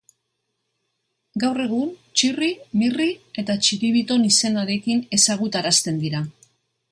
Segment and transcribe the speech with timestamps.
[1.43, 1.91] Gaur egun
[2.21, 2.49] Txirri,
[2.83, 3.09] Mirri
[3.43, 6.25] eta Txiribiton izenarekin ezagutarazten dira.